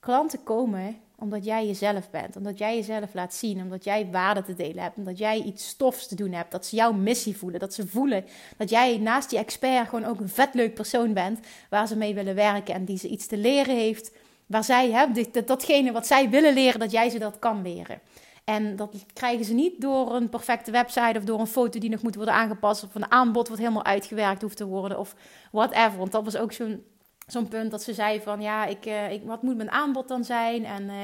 Klanten 0.00 0.42
komen 0.42 0.96
omdat 1.16 1.44
jij 1.44 1.66
jezelf 1.66 2.10
bent, 2.10 2.36
omdat 2.36 2.58
jij 2.58 2.76
jezelf 2.76 3.14
laat 3.14 3.34
zien, 3.34 3.62
omdat 3.62 3.84
jij 3.84 4.10
waarde 4.10 4.42
te 4.42 4.54
delen 4.54 4.82
hebt, 4.82 4.96
omdat 4.96 5.18
jij 5.18 5.42
iets 5.42 5.68
stofs 5.68 6.06
te 6.06 6.14
doen 6.14 6.32
hebt, 6.32 6.50
dat 6.52 6.66
ze 6.66 6.76
jouw 6.76 6.92
missie 6.92 7.36
voelen, 7.36 7.60
dat 7.60 7.74
ze 7.74 7.86
voelen 7.86 8.24
dat 8.56 8.70
jij 8.70 8.98
naast 8.98 9.30
die 9.30 9.38
expert 9.38 9.88
gewoon 9.88 10.04
ook 10.04 10.20
een 10.20 10.28
vet 10.28 10.54
leuk 10.54 10.74
persoon 10.74 11.12
bent 11.12 11.40
waar 11.70 11.86
ze 11.86 11.96
mee 11.96 12.14
willen 12.14 12.34
werken 12.34 12.74
en 12.74 12.84
die 12.84 12.98
ze 12.98 13.08
iets 13.08 13.26
te 13.26 13.36
leren 13.36 13.76
heeft, 13.76 14.12
waar 14.46 14.64
zij, 14.64 14.90
hè, 14.90 15.06
datgene 15.44 15.92
wat 15.92 16.06
zij 16.06 16.30
willen 16.30 16.54
leren, 16.54 16.80
dat 16.80 16.90
jij 16.90 17.08
ze 17.10 17.18
dat 17.18 17.38
kan 17.38 17.62
leren. 17.62 18.00
En 18.50 18.76
dat 18.76 19.04
krijgen 19.12 19.44
ze 19.44 19.54
niet 19.54 19.80
door 19.80 20.14
een 20.14 20.28
perfecte 20.28 20.70
website 20.70 21.18
of 21.18 21.24
door 21.24 21.40
een 21.40 21.46
foto 21.46 21.78
die 21.78 21.90
nog 21.90 22.02
moet 22.02 22.14
worden 22.14 22.34
aangepast 22.34 22.84
of 22.84 22.94
een 22.94 23.10
aanbod 23.10 23.48
wat 23.48 23.58
helemaal 23.58 23.84
uitgewerkt 23.84 24.42
hoeft 24.42 24.56
te 24.56 24.66
worden 24.66 24.98
of 24.98 25.14
whatever. 25.52 25.98
Want 25.98 26.12
dat 26.12 26.24
was 26.24 26.36
ook 26.36 26.52
zo'n 26.52 26.84
zo'n 27.32 27.48
punt 27.48 27.70
dat 27.70 27.82
ze 27.82 27.94
zei 27.94 28.20
van 28.20 28.40
ja, 28.40 28.64
ik, 28.64 28.86
uh, 28.86 29.12
ik, 29.12 29.22
wat 29.24 29.42
moet 29.42 29.56
mijn 29.56 29.70
aanbod 29.70 30.08
dan 30.08 30.24
zijn? 30.24 30.64
En, 30.64 30.82
uh, 30.82 30.94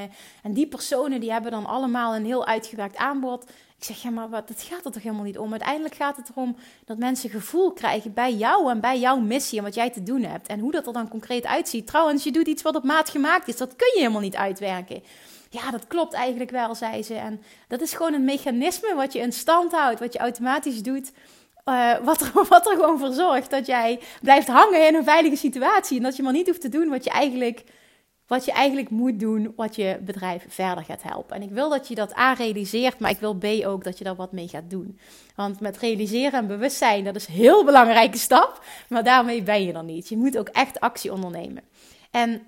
en 0.43 0.53
die 0.53 0.67
personen 0.67 1.19
die 1.19 1.31
hebben 1.31 1.51
dan 1.51 1.65
allemaal 1.65 2.15
een 2.15 2.25
heel 2.25 2.45
uitgewerkt 2.45 2.97
aanbod. 2.97 3.43
Ik 3.77 3.83
zeg 3.83 4.01
ja, 4.01 4.09
maar 4.09 4.29
wat, 4.29 4.49
het 4.49 4.61
gaat 4.61 4.85
er 4.85 4.91
toch 4.91 5.03
helemaal 5.03 5.23
niet 5.23 5.37
om. 5.37 5.51
Uiteindelijk 5.51 5.95
gaat 5.95 6.17
het 6.17 6.29
erom 6.29 6.55
dat 6.85 6.97
mensen 6.97 7.29
gevoel 7.29 7.71
krijgen 7.71 8.13
bij 8.13 8.33
jou 8.33 8.71
en 8.71 8.79
bij 8.79 8.99
jouw 8.99 9.19
missie 9.19 9.57
en 9.57 9.63
wat 9.63 9.75
jij 9.75 9.89
te 9.89 10.03
doen 10.03 10.23
hebt. 10.23 10.47
En 10.47 10.59
hoe 10.59 10.71
dat 10.71 10.87
er 10.87 10.93
dan 10.93 11.07
concreet 11.07 11.45
uitziet. 11.45 11.87
Trouwens, 11.87 12.23
je 12.23 12.31
doet 12.31 12.47
iets 12.47 12.61
wat 12.61 12.75
op 12.75 12.83
maat 12.83 13.09
gemaakt 13.09 13.47
is. 13.47 13.57
Dat 13.57 13.75
kun 13.75 13.91
je 13.93 13.99
helemaal 13.99 14.21
niet 14.21 14.35
uitwerken. 14.35 15.03
Ja, 15.49 15.71
dat 15.71 15.87
klopt 15.87 16.13
eigenlijk 16.13 16.51
wel, 16.51 16.75
zei 16.75 17.03
ze. 17.03 17.13
En 17.13 17.41
dat 17.67 17.81
is 17.81 17.93
gewoon 17.93 18.13
een 18.13 18.25
mechanisme 18.25 18.95
wat 18.95 19.13
je 19.13 19.19
in 19.19 19.33
stand 19.33 19.71
houdt, 19.71 19.99
wat 19.99 20.13
je 20.13 20.19
automatisch 20.19 20.81
doet. 20.81 21.11
Uh, 21.69 21.97
wat, 22.03 22.21
er, 22.21 22.31
wat 22.49 22.67
er 22.67 22.75
gewoon 22.75 22.99
voor 22.99 23.11
zorgt 23.11 23.49
dat 23.49 23.65
jij 23.65 23.99
blijft 24.21 24.47
hangen 24.47 24.87
in 24.87 24.95
een 24.95 25.03
veilige 25.03 25.35
situatie. 25.35 25.97
En 25.97 26.03
dat 26.03 26.15
je 26.15 26.23
maar 26.23 26.33
niet 26.33 26.47
hoeft 26.47 26.61
te 26.61 26.69
doen 26.69 26.89
wat 26.89 27.03
je 27.03 27.09
eigenlijk, 27.09 27.63
wat 28.27 28.45
je 28.45 28.51
eigenlijk 28.51 28.89
moet 28.89 29.19
doen, 29.19 29.53
wat 29.55 29.75
je 29.75 29.97
bedrijf 30.01 30.45
verder 30.47 30.83
gaat 30.83 31.03
helpen. 31.03 31.35
En 31.35 31.41
ik 31.41 31.49
wil 31.49 31.69
dat 31.69 31.87
je 31.87 31.95
dat 31.95 32.17
A 32.17 32.33
realiseert, 32.33 32.99
maar 32.99 33.11
ik 33.11 33.19
wil 33.19 33.35
B 33.35 33.45
ook 33.65 33.83
dat 33.83 33.97
je 33.97 34.03
daar 34.03 34.15
wat 34.15 34.31
mee 34.31 34.47
gaat 34.47 34.69
doen. 34.69 34.99
Want 35.35 35.59
met 35.59 35.77
realiseren 35.77 36.39
en 36.39 36.47
bewustzijn, 36.47 37.03
dat 37.03 37.15
is 37.15 37.27
een 37.27 37.33
heel 37.33 37.65
belangrijke 37.65 38.17
stap. 38.17 38.63
Maar 38.89 39.03
daarmee 39.03 39.43
ben 39.43 39.63
je 39.63 39.73
er 39.73 39.83
niet. 39.83 40.09
Je 40.09 40.17
moet 40.17 40.37
ook 40.37 40.49
echt 40.49 40.79
actie 40.79 41.11
ondernemen. 41.11 41.63
En 42.11 42.41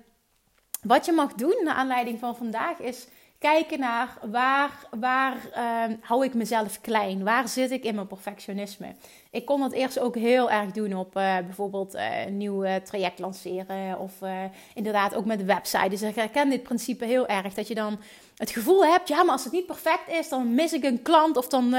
wat 0.82 1.06
je 1.06 1.12
mag 1.12 1.32
doen, 1.34 1.60
naar 1.64 1.74
aanleiding 1.74 2.18
van 2.18 2.36
vandaag, 2.36 2.78
is 2.78 3.06
kijken 3.40 3.78
naar 3.78 4.18
waar, 4.30 4.86
waar 4.98 5.36
uh, 5.56 5.96
hou 6.00 6.24
ik 6.24 6.34
mezelf 6.34 6.80
klein? 6.80 7.24
Waar 7.24 7.48
zit 7.48 7.70
ik 7.70 7.84
in 7.84 7.94
mijn 7.94 8.06
perfectionisme? 8.06 8.94
Ik 9.30 9.44
kon 9.44 9.60
dat 9.60 9.72
eerst 9.72 9.98
ook 9.98 10.14
heel 10.14 10.50
erg 10.50 10.70
doen 10.70 10.94
op 10.94 11.16
uh, 11.16 11.38
bijvoorbeeld 11.38 11.94
uh, 11.94 12.26
een 12.26 12.36
nieuw 12.36 12.64
traject 12.84 13.18
lanceren 13.18 13.98
of 13.98 14.22
eh, 14.22 14.44
inderdaad 14.74 15.14
ook 15.14 15.24
met 15.24 15.44
websites. 15.44 16.00
Dus 16.00 16.08
ik 16.08 16.14
herken 16.14 16.50
dit 16.50 16.62
principe 16.62 17.04
heel 17.04 17.26
erg. 17.26 17.54
Dat 17.54 17.68
je 17.68 17.74
dan 17.74 18.00
het 18.36 18.50
gevoel 18.50 18.84
hebt, 18.84 19.08
ja, 19.08 19.22
maar 19.22 19.32
als 19.32 19.44
het 19.44 19.52
niet 19.52 19.66
perfect 19.66 20.08
is, 20.08 20.28
dan 20.28 20.54
mis 20.54 20.72
ik 20.72 20.84
een 20.84 21.02
klant 21.02 21.36
of 21.36 21.48
dan, 21.48 21.74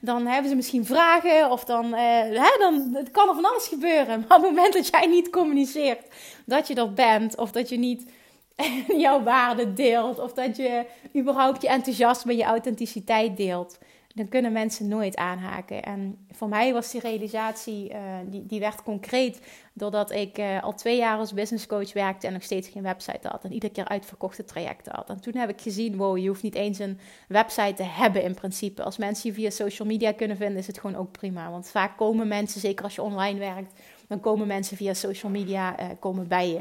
dan 0.00 0.26
hebben 0.26 0.50
ze 0.50 0.56
misschien 0.56 0.86
vragen 0.86 1.50
of 1.50 1.64
dan, 1.64 1.94
hè, 1.94 2.56
dan 2.58 2.94
het 2.94 3.10
kan 3.10 3.28
er 3.28 3.34
van 3.34 3.44
alles 3.44 3.66
gebeuren. 3.66 4.24
Maar 4.28 4.38
op 4.38 4.44
het 4.44 4.52
moment 4.52 4.72
dat 4.72 4.88
jij 4.88 5.06
niet 5.06 5.30
communiceert 5.30 6.06
dat 6.44 6.68
je 6.68 6.74
er 6.74 6.92
bent 6.92 7.36
of 7.36 7.52
dat 7.52 7.68
je 7.68 7.78
niet 7.78 8.10
jouw 9.04 9.22
waarde 9.22 9.72
deelt. 9.72 10.18
Of 10.18 10.32
dat 10.32 10.56
je 10.56 10.86
überhaupt 11.16 11.62
je 11.62 11.68
enthousiasme, 11.68 12.36
je 12.36 12.44
authenticiteit 12.44 13.36
deelt. 13.36 13.78
Dan 14.14 14.28
kunnen 14.28 14.52
mensen 14.52 14.88
nooit 14.88 15.16
aanhaken. 15.16 15.82
En 15.82 16.26
voor 16.30 16.48
mij 16.48 16.72
was 16.72 16.90
die 16.90 17.00
realisatie, 17.00 17.90
uh, 17.90 17.98
die, 18.26 18.46
die 18.46 18.60
werd 18.60 18.82
concreet 18.82 19.40
doordat 19.72 20.10
ik 20.10 20.38
uh, 20.38 20.62
al 20.62 20.74
twee 20.74 20.96
jaar 20.96 21.18
als 21.18 21.34
business 21.34 21.66
coach 21.66 21.92
werkte 21.92 22.26
en 22.26 22.32
nog 22.32 22.42
steeds 22.42 22.68
geen 22.68 22.82
website 22.82 23.28
had. 23.28 23.44
En 23.44 23.52
iedere 23.52 23.72
keer 23.72 23.88
uitverkochte 23.88 24.44
trajecten 24.44 24.94
had. 24.94 25.08
En 25.08 25.20
toen 25.20 25.36
heb 25.36 25.48
ik 25.48 25.60
gezien, 25.60 25.96
wow, 25.96 26.18
je 26.18 26.28
hoeft 26.28 26.42
niet 26.42 26.54
eens 26.54 26.78
een 26.78 26.98
website 27.28 27.74
te 27.74 27.82
hebben 27.82 28.22
in 28.22 28.34
principe. 28.34 28.82
Als 28.82 28.96
mensen 28.96 29.28
je 29.28 29.34
via 29.34 29.50
social 29.50 29.88
media 29.88 30.12
kunnen 30.12 30.36
vinden, 30.36 30.58
is 30.58 30.66
het 30.66 30.78
gewoon 30.78 30.96
ook 30.96 31.12
prima. 31.12 31.50
Want 31.50 31.68
vaak 31.68 31.96
komen 31.96 32.28
mensen, 32.28 32.60
zeker 32.60 32.84
als 32.84 32.94
je 32.94 33.02
online 33.02 33.38
werkt, 33.38 33.80
dan 34.08 34.20
komen 34.20 34.46
mensen 34.46 34.76
via 34.76 34.94
social 34.94 35.32
media 35.32 35.80
uh, 35.80 35.86
komen 35.98 36.28
bij 36.28 36.48
je. 36.48 36.60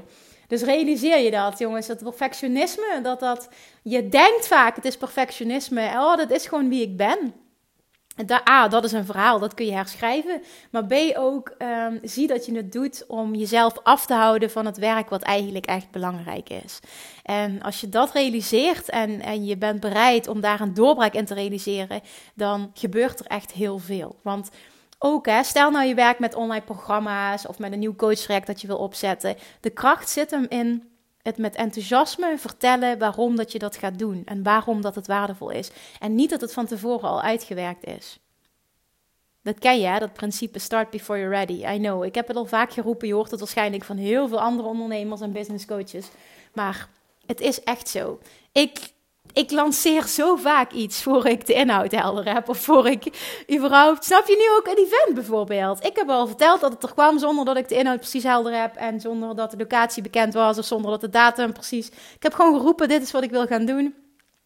Dus 0.52 0.62
realiseer 0.62 1.20
je 1.20 1.32
dat, 1.32 1.60
jongens. 1.60 1.88
Dat 1.88 2.04
perfectionisme, 2.04 3.00
dat 3.04 3.20
dat... 3.20 3.50
Je 3.82 4.10
denkt 4.10 4.48
vaak, 4.48 4.76
het 4.76 4.86
is 4.86 4.98
perfectionisme. 4.98 5.82
Oh, 5.82 6.18
dat 6.18 6.32
is 6.32 6.48
gewoon 6.48 6.70
wie 6.70 6.82
ik 6.82 6.98
ben. 6.98 7.34
A, 8.50 8.68
dat 8.68 8.84
is 8.84 8.92
een 8.92 9.06
verhaal, 9.06 9.40
dat 9.40 9.54
kun 9.54 9.66
je 9.66 9.72
herschrijven. 9.72 10.42
Maar 10.72 10.86
B, 10.86 10.94
ook 11.14 11.56
um, 11.58 12.00
zie 12.04 12.28
dat 12.28 12.46
je 12.46 12.56
het 12.56 12.72
doet 12.72 13.04
om 13.08 13.36
jezelf 13.36 13.74
af 13.84 14.06
te 14.06 14.14
houden 14.14 14.52
van 14.52 14.66
het 14.66 14.78
werk 14.78 15.10
wat 15.10 15.22
eigenlijk 15.22 15.66
echt 15.66 15.92
belangrijk 15.92 16.50
is. 16.50 16.80
En 17.24 17.62
als 17.62 17.82
je 17.82 17.90
dat 17.90 18.12
realiseert 18.12 18.90
en, 18.90 19.22
en 19.22 19.46
je 19.46 19.58
bent 19.58 19.80
bereid 19.80 20.28
om 20.28 20.42
daar 20.42 20.62
een 20.62 20.74
doorbraak 20.74 21.14
in 21.14 21.26
te 21.26 21.34
realiseren, 21.34 22.02
dan 22.34 22.72
gebeurt 22.74 23.20
er 23.20 23.26
echt 23.26 23.52
heel 23.52 23.78
veel. 23.78 24.16
Want 24.24 24.50
ook, 25.04 25.26
hè, 25.26 25.44
stel 25.44 25.72
nou 25.72 25.86
je 25.86 25.96
werkt 25.96 26.20
met 26.20 26.36
online 26.36 26.66
programma's 26.66 27.48
of 27.48 27.60
met 27.60 27.72
een 27.72 27.80
nieuw 27.80 27.96
coachtraject 27.96 28.48
dat 28.48 28.62
je 28.62 28.68
wil 28.68 28.78
opzetten. 28.78 29.36
De 29.60 29.70
kracht 29.70 30.10
zit 30.10 30.32
hem 30.32 30.46
in 30.50 30.90
het 31.22 31.38
met 31.38 31.56
enthousiasme 31.56 32.38
vertellen 32.38 33.00
waarom 33.00 33.36
dat 33.36 33.52
je 33.52 33.60
dat 33.60 33.76
gaat 33.76 34.00
doen 34.00 34.22
en 34.26 34.44
waarom 34.44 34.82
dat 34.82 34.96
het 34.96 35.08
waardevol 35.08 35.50
is. 35.50 35.72
En 36.00 36.16
niet 36.16 36.30
dat 36.30 36.42
het 36.42 36.54
van 36.54 36.66
tevoren 36.66 37.10
al 37.10 37.22
uitgewerkt 37.22 37.86
is. 37.86 38.20
Dat 39.44 39.60
ken 39.60 39.80
je, 39.80 39.88
hè? 39.88 40.00
dat 40.00 40.14
principe 40.14 40.60
start 40.60 40.90
before 40.90 41.20
you're 41.20 41.36
ready. 41.36 41.74
I 41.76 41.78
know, 41.78 42.04
ik 42.04 42.16
heb 42.16 42.28
het 42.28 42.38
al 42.38 42.46
vaak 42.46 42.74
geroepen, 42.74 43.08
je 43.08 43.14
hoort 43.14 43.32
het 43.32 43.40
waarschijnlijk 43.40 43.84
van 43.84 43.98
heel 43.98 44.28
veel 44.28 44.40
andere 44.42 44.68
ondernemers 44.68 45.22
en 45.22 45.32
business 45.32 45.66
coaches. 45.66 46.08
Maar 46.54 46.90
het 47.26 47.40
is 47.40 47.64
echt 47.64 47.90
zo. 47.90 48.20
Ik 48.52 48.94
ik 49.34 49.52
lanceer 49.52 50.08
zo 50.08 50.36
vaak 50.36 50.72
iets 50.72 51.04
voor 51.04 51.28
ik 51.28 51.46
de 51.46 51.54
inhoud 51.54 51.92
helder 51.92 52.34
heb. 52.34 52.50
Of 52.50 52.58
voor 52.58 52.88
ik 52.88 53.04
überhaupt. 53.56 54.06
Snap 54.06 54.28
je 54.28 54.36
nu 54.36 54.58
ook 54.58 54.78
een 54.78 54.84
event 54.86 55.14
bijvoorbeeld? 55.14 55.86
Ik 55.86 55.96
heb 55.96 56.10
al 56.10 56.28
verteld 56.28 56.62
dat 56.62 56.72
het 56.72 56.84
er 56.84 56.94
kwam 56.94 57.20
zonder 57.20 57.46
dat 57.46 57.58
ik 57.58 57.70
de 57.70 57.76
inhoud 57.76 58.00
precies 58.00 58.24
helder 58.24 58.62
heb. 58.62 58.76
En 58.76 59.00
zonder 59.00 59.36
dat 59.36 59.52
de 59.52 59.58
locatie 59.58 60.04
bekend 60.04 60.34
was. 60.34 60.58
Of 60.58 60.66
zonder 60.66 60.92
dat 60.92 61.02
de 61.02 61.10
datum 61.10 61.54
precies. 61.54 61.88
Ik 61.88 62.24
heb 62.24 62.34
gewoon 62.34 62.56
geroepen: 62.56 62.88
dit 62.88 63.02
is 63.02 63.12
wat 63.12 63.24
ik 63.24 63.32
wil 63.32 63.46
gaan 63.46 63.66
doen. 63.66 64.01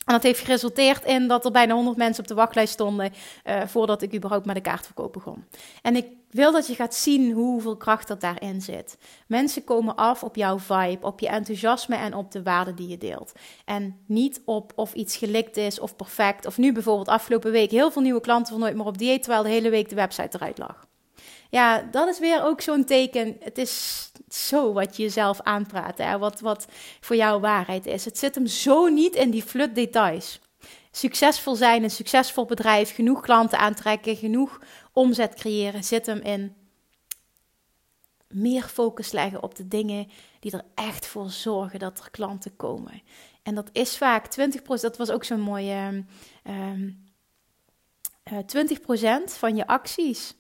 En 0.06 0.14
dat 0.14 0.24
heeft 0.24 0.40
geresulteerd 0.40 1.06
in 1.06 1.28
dat 1.28 1.46
er 1.46 1.52
bijna 1.52 1.74
100 1.74 1.98
mensen 1.98 2.24
op 2.24 2.30
de 2.30 2.36
wachtlijst 2.36 2.74
stonden 2.74 3.14
uh, 3.46 3.62
voordat 3.66 4.02
ik 4.02 4.16
überhaupt 4.16 4.46
met 4.46 4.56
de 4.56 4.62
kaartverkoop 4.62 5.14
begon. 5.14 5.46
En 5.82 5.96
ik 5.96 6.06
wil 6.30 6.52
dat 6.52 6.68
je 6.68 6.76
gaat 6.76 6.96
zien 6.96 7.32
hoeveel 7.32 7.78
kracht 7.78 8.08
dat 8.08 8.22
daarin 8.22 8.62
zit. 8.62 8.98
Mensen 9.28 9.64
komen 9.64 9.96
af 9.96 10.24
op 10.24 10.36
jouw 10.36 10.60
vibe, 10.60 11.06
op 11.06 11.20
je 11.20 11.28
enthousiasme 11.28 11.96
en 11.96 12.14
op 12.14 12.32
de 12.32 12.44
waarde 12.44 12.74
die 12.74 12.88
je 12.88 12.98
deelt. 12.98 13.32
En 13.66 14.00
niet 14.06 14.42
op 14.46 14.72
of 14.76 14.94
iets 14.94 15.18
gelikt 15.18 15.58
is 15.58 15.80
of 15.80 15.96
perfect. 15.96 16.46
Of 16.46 16.58
nu 16.58 16.72
bijvoorbeeld 16.72 17.08
afgelopen 17.08 17.52
week 17.52 17.72
heel 17.72 17.92
veel 17.92 18.02
nieuwe 18.02 18.22
klanten 18.22 18.52
van 18.52 18.62
Nooit 18.62 18.76
meer 18.76 18.86
op 18.86 18.98
dieet, 18.98 19.24
terwijl 19.24 19.44
de 19.44 19.50
hele 19.50 19.70
week 19.70 19.90
de 19.90 19.96
website 19.96 20.38
eruit 20.38 20.58
lag. 20.58 20.88
Ja, 21.56 21.82
dat 21.92 22.08
is 22.08 22.20
weer 22.20 22.44
ook 22.44 22.62
zo'n 22.62 22.84
teken. 22.84 23.38
Het 23.40 23.58
is 23.58 24.12
zo 24.30 24.74
wat 24.74 24.98
je 24.98 25.04
jezelf 25.04 25.42
aanpraat, 25.42 25.98
hè? 25.98 26.18
Wat, 26.18 26.40
wat 26.40 26.68
voor 27.00 27.16
jou 27.16 27.42
waarheid 27.42 27.86
is. 27.86 28.06
Het 28.06 28.18
zit 28.18 28.36
hem 28.36 28.48
zo 28.48 28.88
niet 28.88 29.16
in 29.16 29.30
die 29.30 29.44
flut 29.44 29.76
details. 29.76 30.40
Succesvol 30.92 31.56
zijn, 31.56 31.84
een 31.84 31.92
succesvol 31.92 32.46
bedrijf, 32.46 32.96
genoeg 32.96 33.22
klanten 33.22 33.60
aantrekken, 33.60 34.16
genoeg 34.16 34.62
omzet 34.94 35.34
creëren, 35.34 35.84
zit 35.84 36.06
hem 36.06 36.20
in 36.20 36.56
meer 38.28 38.64
focus 38.64 39.12
leggen 39.12 39.44
op 39.44 39.56
de 39.56 39.68
dingen 39.68 40.08
die 40.40 40.52
er 40.52 40.66
echt 40.74 41.06
voor 41.06 41.30
zorgen 41.30 41.80
dat 41.80 42.00
er 42.00 42.12
klanten 42.12 42.56
komen. 42.56 43.02
En 43.44 43.56
dat 43.56 43.70
is 43.72 43.98
vaak 43.98 44.26
20%, 44.40 44.58
dat 44.66 44.98
was 44.98 45.10
ook 45.10 45.24
zo'n 45.24 45.42
mooie 45.42 46.04
um, 46.44 47.04
uh, 48.32 48.40
20% 49.30 49.38
van 49.38 49.56
je 49.56 49.68
acties 49.68 50.36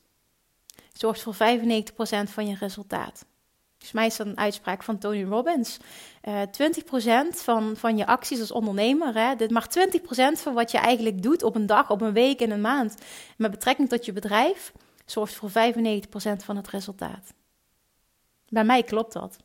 zorgt 0.97 1.21
voor 1.21 1.33
95% 1.33 1.37
van 2.29 2.47
je 2.47 2.55
resultaat. 2.59 3.25
Dus 3.77 3.91
mij 3.91 4.05
is 4.05 4.15
dat 4.15 4.27
een 4.27 4.37
uitspraak 4.37 4.83
van 4.83 4.97
Tony 4.97 5.23
Robbins. 5.23 5.77
Uh, 6.23 6.41
eh, 6.41 6.49
20% 6.49 7.41
van, 7.41 7.75
van 7.77 7.97
je 7.97 8.05
acties 8.05 8.39
als 8.39 8.51
ondernemer, 8.51 9.13
hè, 9.13 9.35
dit 9.35 9.51
maar 9.51 9.67
20% 9.67 10.41
van 10.41 10.53
wat 10.53 10.71
je 10.71 10.77
eigenlijk 10.77 11.23
doet 11.23 11.43
op 11.43 11.55
een 11.55 11.65
dag, 11.65 11.89
op 11.89 12.01
een 12.01 12.13
week 12.13 12.41
en 12.41 12.51
een 12.51 12.61
maand, 12.61 12.95
met 13.37 13.51
betrekking 13.51 13.89
tot 13.89 14.05
je 14.05 14.13
bedrijf, 14.13 14.71
zorgt 15.05 15.33
voor 15.33 15.49
95% 15.49 16.43
van 16.43 16.55
het 16.55 16.67
resultaat. 16.67 17.33
Bij 18.49 18.63
mij 18.63 18.83
klopt 18.83 19.13
dat. 19.13 19.37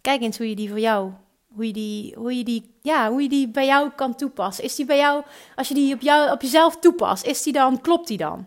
Kijk 0.00 0.20
eens 0.20 0.38
hoe 0.38 0.48
je 0.48 0.56
die 0.56 0.68
voor 0.68 0.80
jou, 0.80 1.12
hoe 1.54 1.66
je 1.66 1.72
die, 1.72 2.14
hoe 2.14 2.36
je 2.36 2.44
die, 2.44 2.74
ja, 2.82 3.10
hoe 3.10 3.22
je 3.22 3.28
die 3.28 3.48
bij 3.48 3.66
jou 3.66 3.90
kan 3.90 4.14
toepassen. 4.14 4.64
Is 4.64 4.74
die 4.74 4.86
bij 4.86 4.96
jou, 4.96 5.24
als 5.54 5.68
je 5.68 5.74
die 5.74 5.94
op, 5.94 6.00
jou, 6.00 6.30
op 6.30 6.42
jezelf 6.42 6.76
toepast, 6.76 7.24
is 7.24 7.42
die 7.42 7.52
dan, 7.52 7.80
klopt 7.80 8.08
die 8.08 8.18
dan? 8.18 8.46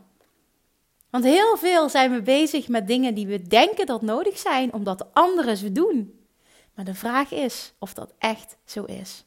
Want 1.14 1.26
heel 1.26 1.58
veel 1.58 1.90
zijn 1.90 2.12
we 2.12 2.22
bezig 2.22 2.68
met 2.68 2.88
dingen 2.88 3.14
die 3.14 3.28
we 3.28 3.42
denken 3.42 3.86
dat 3.86 4.02
nodig 4.02 4.38
zijn, 4.38 4.74
omdat 4.74 4.98
de 4.98 5.06
anderen 5.14 5.58
ze 5.58 5.72
doen. 5.72 6.26
Maar 6.74 6.86
de 6.86 6.94
vraag 6.94 7.32
is 7.32 7.74
of 7.80 7.94
dat 7.94 8.14
echt 8.18 8.58
zo 8.66 8.84
is. 8.84 9.26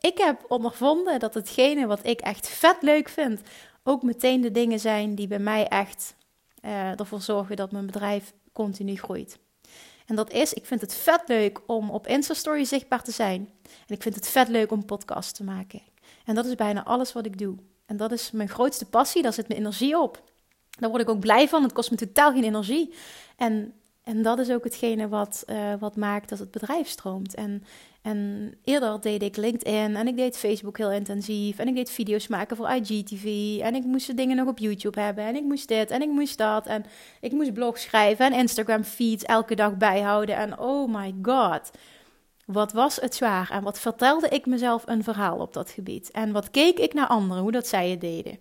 Ik 0.00 0.18
heb 0.18 0.44
ondervonden 0.48 1.18
dat 1.18 1.34
hetgene 1.34 1.86
wat 1.86 2.06
ik 2.06 2.20
echt 2.20 2.48
vet 2.48 2.76
leuk 2.80 3.08
vind, 3.08 3.40
ook 3.82 4.02
meteen 4.02 4.40
de 4.40 4.50
dingen 4.50 4.80
zijn 4.80 5.14
die 5.14 5.26
bij 5.26 5.38
mij 5.38 5.68
echt 5.68 6.14
uh, 6.64 7.00
ervoor 7.00 7.20
zorgen 7.20 7.56
dat 7.56 7.72
mijn 7.72 7.86
bedrijf 7.86 8.32
continu 8.52 8.96
groeit. 8.96 9.38
En 10.06 10.16
dat 10.16 10.32
is, 10.32 10.52
ik 10.52 10.66
vind 10.66 10.80
het 10.80 10.94
vet 10.94 11.22
leuk 11.26 11.60
om 11.66 11.90
op 11.90 12.06
Insta-story 12.06 12.64
zichtbaar 12.64 13.02
te 13.02 13.12
zijn. 13.12 13.50
En 13.62 13.94
ik 13.94 14.02
vind 14.02 14.14
het 14.14 14.28
vet 14.28 14.48
leuk 14.48 14.72
om 14.72 14.84
podcasts 14.84 15.32
te 15.32 15.44
maken. 15.44 15.82
En 16.24 16.34
dat 16.34 16.46
is 16.46 16.54
bijna 16.54 16.84
alles 16.84 17.12
wat 17.12 17.26
ik 17.26 17.38
doe. 17.38 17.56
En 17.86 17.96
dat 17.96 18.12
is 18.12 18.30
mijn 18.30 18.48
grootste 18.48 18.86
passie, 18.86 19.22
daar 19.22 19.32
zit 19.32 19.48
mijn 19.48 19.60
energie 19.60 19.98
op. 19.98 20.28
Daar 20.80 20.90
word 20.90 21.02
ik 21.02 21.08
ook 21.08 21.20
blij 21.20 21.48
van. 21.48 21.62
Het 21.62 21.72
kost 21.72 21.90
me 21.90 21.96
totaal 21.96 22.32
geen 22.32 22.44
energie. 22.44 22.94
En, 23.36 23.72
en 24.02 24.22
dat 24.22 24.38
is 24.38 24.50
ook 24.50 24.64
hetgene 24.64 25.08
wat, 25.08 25.44
uh, 25.46 25.74
wat 25.78 25.96
maakt 25.96 26.28
dat 26.28 26.38
het 26.38 26.50
bedrijf 26.50 26.88
stroomt. 26.88 27.34
En, 27.34 27.64
en 28.02 28.52
eerder 28.64 29.00
deed 29.00 29.22
ik 29.22 29.36
LinkedIn 29.36 29.96
en 29.96 30.08
ik 30.08 30.16
deed 30.16 30.36
Facebook 30.36 30.78
heel 30.78 30.92
intensief. 30.92 31.58
En 31.58 31.68
ik 31.68 31.74
deed 31.74 31.90
video's 31.90 32.28
maken 32.28 32.56
voor 32.56 32.68
IGTV. 32.68 33.58
En 33.62 33.74
ik 33.74 33.84
moest 33.84 34.16
dingen 34.16 34.36
nog 34.36 34.48
op 34.48 34.58
YouTube 34.58 35.00
hebben. 35.00 35.24
En 35.24 35.36
ik 35.36 35.44
moest 35.44 35.68
dit 35.68 35.90
en 35.90 36.02
ik 36.02 36.10
moest 36.10 36.38
dat. 36.38 36.66
En 36.66 36.84
ik 37.20 37.32
moest 37.32 37.52
blogs 37.52 37.82
schrijven 37.82 38.26
en 38.26 38.38
Instagram 38.38 38.84
feeds 38.84 39.24
elke 39.24 39.54
dag 39.54 39.76
bijhouden. 39.76 40.36
En 40.36 40.58
oh 40.58 40.94
my 40.94 41.14
god. 41.22 41.70
Wat 42.52 42.72
was 42.72 42.96
het 42.96 43.14
zwaar 43.14 43.50
en 43.50 43.62
wat 43.62 43.80
vertelde 43.80 44.28
ik 44.28 44.46
mezelf 44.46 44.82
een 44.86 45.04
verhaal 45.04 45.38
op 45.38 45.52
dat 45.52 45.70
gebied? 45.70 46.10
En 46.10 46.32
wat 46.32 46.50
keek 46.50 46.78
ik 46.78 46.94
naar 46.94 47.06
anderen, 47.06 47.42
hoe 47.42 47.52
dat 47.52 47.66
zij 47.66 47.90
het 47.90 48.00
deden? 48.00 48.38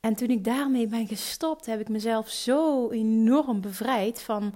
En 0.00 0.14
toen 0.14 0.28
ik 0.28 0.44
daarmee 0.44 0.86
ben 0.86 1.06
gestopt, 1.06 1.66
heb 1.66 1.80
ik 1.80 1.88
mezelf 1.88 2.28
zo 2.28 2.90
enorm 2.90 3.60
bevrijd 3.60 4.22
van 4.22 4.54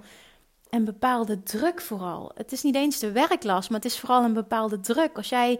een 0.69 0.85
bepaalde 0.85 1.43
druk 1.43 1.81
vooral. 1.81 2.31
Het 2.35 2.51
is 2.51 2.63
niet 2.63 2.75
eens 2.75 2.99
de 2.99 3.11
werklast, 3.11 3.69
maar 3.69 3.79
het 3.79 3.91
is 3.91 3.99
vooral 3.99 4.23
een 4.23 4.33
bepaalde 4.33 4.79
druk. 4.79 5.17
Als 5.17 5.29
jij 5.29 5.59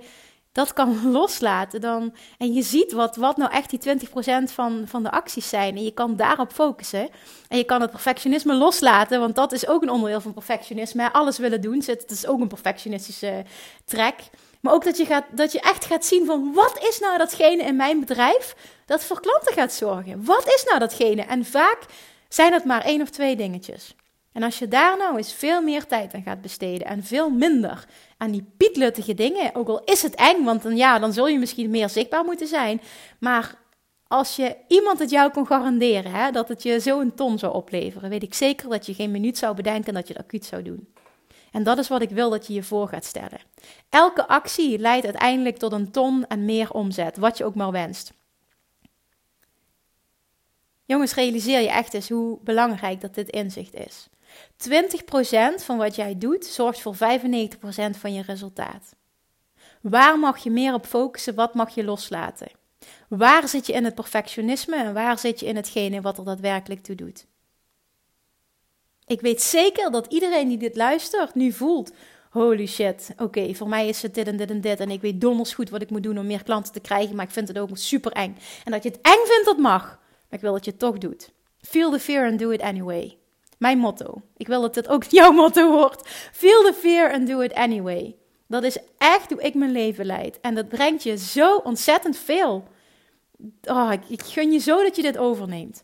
dat 0.52 0.74
kan 0.74 1.08
loslaten 1.12 1.82
dan, 1.82 2.16
en 2.38 2.54
je 2.54 2.62
ziet 2.62 2.92
wat, 2.92 3.16
wat 3.16 3.38
nou 3.38 3.52
echt 3.52 3.70
die 3.70 3.98
20% 4.50 4.54
van, 4.54 4.84
van 4.88 5.04
de 5.04 5.12
acties 5.12 5.50
zijn 5.50 5.76
en 5.76 5.84
je 5.84 5.94
kan 5.94 6.16
daarop 6.16 6.52
focussen 6.52 7.10
en 7.48 7.58
je 7.58 7.64
kan 7.64 7.82
het 7.82 7.92
perfectionisme 7.92 8.54
loslaten, 8.54 9.20
want 9.20 9.36
dat 9.36 9.52
is 9.52 9.68
ook 9.68 9.82
een 9.82 9.90
onderdeel 9.90 10.22
van 10.22 10.34
perfectionisme. 10.34 11.14
Alles 11.14 11.38
willen 11.38 11.62
doen, 11.62 11.84
het 11.86 12.12
is 12.12 12.28
ook 12.28 12.40
een 12.40 12.48
perfectionistische 12.48 13.44
trek. 13.86 14.16
Maar 14.66 14.74
ook 14.74 14.84
dat 14.84 14.98
je, 14.98 15.06
gaat, 15.06 15.26
dat 15.32 15.52
je 15.52 15.60
echt 15.60 15.86
gaat 15.86 16.06
zien 16.06 16.26
van 16.26 16.54
wat 16.54 16.86
is 16.90 17.00
nou 17.00 17.18
datgene 17.18 17.64
in 17.64 17.76
mijn 17.76 18.00
bedrijf 18.00 18.56
dat 18.86 19.04
voor 19.04 19.22
klanten 19.22 19.54
gaat 19.54 19.74
zorgen? 19.74 20.26
Wat 20.26 20.48
is 20.48 20.64
nou 20.68 20.80
datgene? 20.80 21.22
En 21.22 21.46
vaak 21.46 21.80
zijn 22.30 22.54
het 22.54 22.66
maar 22.66 22.82
één 22.82 23.02
of 23.02 23.10
twee 23.10 23.36
dingetjes. 23.36 23.96
En 24.32 24.44
als 24.44 24.60
je 24.60 24.68
daar 24.68 24.98
nou 24.98 25.18
eens 25.18 25.34
veel 25.34 25.62
meer 25.62 25.86
tijd 25.86 26.14
aan 26.14 26.22
gaat 26.22 26.42
besteden 26.42 26.88
en 26.88 27.04
veel 27.04 27.30
minder 27.30 27.86
aan 28.18 28.32
die 28.32 28.46
pietluttige 28.58 29.14
dingen, 29.14 29.56
ook 29.56 29.68
al 29.68 29.82
is 29.84 30.02
het 30.02 30.16
eng, 30.16 30.44
want 30.44 30.64
dan, 30.64 30.76
ja, 30.76 31.00
dan 31.00 31.14
zul 31.14 31.28
je 31.28 31.40
misschien 31.40 31.70
meer 31.70 31.90
zichtbaar 31.90 32.24
moeten 32.24 32.48
zijn. 32.48 32.82
Maar 33.20 33.56
als 34.08 34.36
je 34.36 34.56
iemand 34.68 35.00
het 35.00 35.10
jou 35.10 35.32
kon 35.32 35.48
garanderen 35.48 36.12
hè, 36.12 36.32
dat 36.32 36.48
het 36.48 36.64
je 36.64 36.80
zo 36.80 37.00
een 37.00 37.16
ton 37.16 37.40
zou 37.40 37.54
opleveren, 37.54 38.10
weet 38.10 38.24
ik 38.24 38.34
zeker 38.34 38.70
dat 38.70 38.86
je 38.86 38.94
geen 38.94 39.12
minuut 39.12 39.38
zou 39.38 39.56
bedenken 39.56 39.94
dat 39.94 40.08
je 40.08 40.14
het 40.14 40.24
acuut 40.24 40.46
zou 40.46 40.62
doen. 40.62 40.94
En 41.56 41.64
dat 41.64 41.78
is 41.78 41.88
wat 41.88 42.02
ik 42.02 42.10
wil 42.10 42.30
dat 42.30 42.48
je 42.48 42.54
je 42.54 42.64
voor 42.64 42.88
gaat 42.88 43.06
stellen. 43.06 43.40
Elke 43.90 44.28
actie 44.28 44.80
leidt 44.80 45.06
uiteindelijk 45.06 45.58
tot 45.58 45.72
een 45.72 45.92
ton 45.92 46.28
en 46.28 46.46
meer 46.46 46.72
omzet, 46.72 47.18
wat 47.18 47.38
je 47.38 47.46
ook 47.46 47.56
maar 47.56 47.72
wenst. 47.72 48.14
Jongens, 50.86 51.14
realiseer 51.14 51.60
je 51.60 51.70
echt 51.70 51.94
eens 51.94 52.10
hoe 52.10 52.40
belangrijk 52.44 53.02
dat 53.02 53.16
dit 53.16 53.30
inzicht 53.30 53.74
is. 53.74 54.08
20% 54.58 55.64
van 55.64 55.78
wat 55.78 55.96
jij 55.96 56.18
doet 56.18 56.46
zorgt 56.46 56.82
voor 56.82 56.96
95% 56.96 56.98
van 57.98 58.14
je 58.14 58.22
resultaat. 58.22 58.96
Waar 59.82 60.20
mag 60.20 60.44
je 60.44 60.52
meer 60.52 60.74
op 60.74 60.86
focussen? 60.86 61.36
Wat 61.36 61.54
mag 61.54 61.76
je 61.76 61.84
loslaten? 61.84 62.52
Waar 63.10 63.48
zit 63.48 63.68
je 63.68 63.74
in 63.74 63.84
het 63.84 63.96
perfectionisme 63.96 64.76
en 64.76 64.94
waar 64.94 65.20
zit 65.20 65.40
je 65.40 65.46
in 65.46 65.56
hetgene 65.56 66.02
wat 66.02 66.18
er 66.18 66.26
daadwerkelijk 66.26 66.84
toe 66.84 66.96
doet? 66.96 67.26
Ik 69.08 69.22
weet 69.22 69.42
zeker 69.42 69.92
dat 69.92 70.06
iedereen 70.08 70.48
die 70.48 70.58
dit 70.58 70.76
luistert 70.76 71.36
nu 71.36 71.52
voelt: 71.52 71.92
holy 72.30 72.66
shit, 72.66 73.14
oké, 73.18 73.54
voor 73.54 73.70
mij 73.70 73.88
is 73.88 74.02
het 74.02 74.14
dit 74.14 74.28
en 74.28 74.38
dit 74.38 74.50
en 74.50 74.62
dit. 74.62 74.80
En 74.80 74.90
ik 74.90 75.02
weet 75.02 75.22
donders 75.22 75.54
goed 75.54 75.70
wat 75.70 75.82
ik 75.82 75.90
moet 75.90 76.04
doen 76.04 76.18
om 76.18 76.26
meer 76.26 76.44
klanten 76.44 76.74
te 76.74 76.80
krijgen, 76.80 77.16
maar 77.16 77.26
ik 77.26 77.32
vind 77.32 77.48
het 77.48 77.60
ook 77.60 77.70
super 77.74 78.12
eng. 78.12 78.38
En 78.64 78.72
dat 78.72 78.84
je 78.84 78.90
het 78.90 79.02
eng 79.02 79.26
vindt, 79.26 79.46
dat 79.46 79.58
mag. 79.58 79.84
Maar 79.84 80.40
ik 80.40 80.42
wil 80.42 80.54
dat 80.54 80.66
je 80.66 80.72
het 80.72 80.80
toch 80.80 80.98
doet. 80.98 81.32
Feel 81.58 81.92
the 81.92 82.00
fear 82.00 82.30
and 82.30 82.40
do 82.40 82.50
it 82.50 82.62
anyway. 82.62 83.18
Mijn 83.58 83.78
motto. 83.78 84.22
Ik 84.38 84.48
wil 84.48 84.62
dat 84.62 84.74
dit 84.74 84.88
ook 84.88 85.04
jouw 85.20 85.32
motto 85.32 85.72
wordt. 85.72 86.10
Feel 86.32 86.64
the 86.64 86.74
fear 86.74 87.14
and 87.14 87.28
do 87.28 87.40
it 87.40 87.54
anyway. 87.54 88.16
Dat 88.48 88.64
is 88.64 88.78
echt 88.98 89.30
hoe 89.30 89.42
ik 89.42 89.54
mijn 89.54 89.72
leven 89.72 90.06
leid. 90.06 90.40
En 90.42 90.56
dat 90.56 90.68
brengt 90.68 91.04
je 91.04 91.18
zo 91.18 91.56
ontzettend 91.56 92.18
veel. 92.18 92.68
Oh, 93.64 93.92
ik, 93.92 94.02
ik 94.08 94.22
gun 94.22 94.52
je 94.52 94.60
zo 94.60 94.84
dat 94.84 94.96
je 94.96 95.02
dit 95.02 95.18
overneemt. 95.18 95.84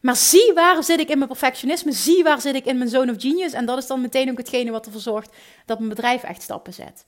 Maar 0.00 0.16
zie 0.16 0.52
waar 0.54 0.84
zit 0.84 1.00
ik 1.00 1.08
in 1.08 1.16
mijn 1.16 1.30
perfectionisme, 1.30 1.92
zie 1.92 2.22
waar 2.22 2.40
zit 2.40 2.54
ik 2.54 2.64
in 2.64 2.78
mijn 2.78 2.90
zone 2.90 3.12
of 3.12 3.20
genius. 3.20 3.52
En 3.52 3.66
dat 3.66 3.78
is 3.78 3.86
dan 3.86 4.00
meteen 4.00 4.30
ook 4.30 4.36
hetgene 4.36 4.70
wat 4.70 4.86
ervoor 4.86 5.00
zorgt 5.00 5.36
dat 5.66 5.78
mijn 5.78 5.90
bedrijf 5.90 6.22
echt 6.22 6.42
stappen 6.42 6.72
zet. 6.72 7.06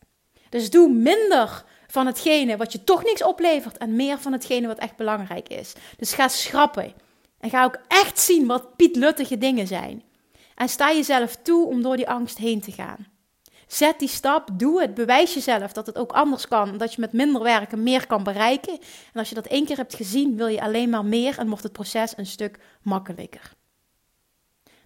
Dus 0.48 0.70
doe 0.70 0.88
minder 0.88 1.64
van 1.86 2.06
hetgene 2.06 2.56
wat 2.56 2.72
je 2.72 2.84
toch 2.84 3.04
niks 3.04 3.22
oplevert 3.22 3.78
en 3.78 3.96
meer 3.96 4.18
van 4.18 4.32
hetgene 4.32 4.66
wat 4.66 4.78
echt 4.78 4.96
belangrijk 4.96 5.48
is. 5.48 5.72
Dus 5.96 6.12
ga 6.12 6.28
schrappen. 6.28 6.92
En 7.40 7.50
ga 7.50 7.64
ook 7.64 7.78
echt 7.88 8.20
zien 8.20 8.46
wat 8.46 8.76
pietluttige 8.76 9.38
dingen 9.38 9.66
zijn. 9.66 10.02
En 10.54 10.68
sta 10.68 10.92
jezelf 10.92 11.36
toe 11.36 11.66
om 11.66 11.82
door 11.82 11.96
die 11.96 12.08
angst 12.08 12.38
heen 12.38 12.60
te 12.60 12.72
gaan. 12.72 13.06
Zet 13.66 13.98
die 13.98 14.08
stap, 14.08 14.48
doe 14.52 14.80
het, 14.80 14.94
bewijs 14.94 15.34
jezelf 15.34 15.72
dat 15.72 15.86
het 15.86 15.96
ook 15.96 16.12
anders 16.12 16.48
kan, 16.48 16.78
dat 16.78 16.94
je 16.94 17.00
met 17.00 17.12
minder 17.12 17.42
werken 17.42 17.82
meer 17.82 18.06
kan 18.06 18.22
bereiken. 18.22 18.72
En 19.12 19.18
als 19.18 19.28
je 19.28 19.34
dat 19.34 19.46
één 19.46 19.66
keer 19.66 19.76
hebt 19.76 19.94
gezien, 19.94 20.36
wil 20.36 20.46
je 20.46 20.60
alleen 20.60 20.90
maar 20.90 21.04
meer 21.04 21.38
en 21.38 21.48
wordt 21.48 21.62
het 21.62 21.72
proces 21.72 22.16
een 22.16 22.26
stuk 22.26 22.58
makkelijker. 22.82 23.52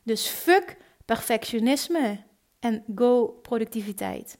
Dus 0.02 0.26
fuck 0.26 0.76
perfectionisme 1.04 2.22
en 2.58 2.84
go 2.94 3.26
productiviteit. 3.26 4.38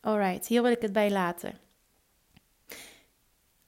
Alright, 0.00 0.46
hier 0.46 0.62
wil 0.62 0.70
ik 0.70 0.82
het 0.82 0.92
bij 0.92 1.10
laten. 1.10 1.67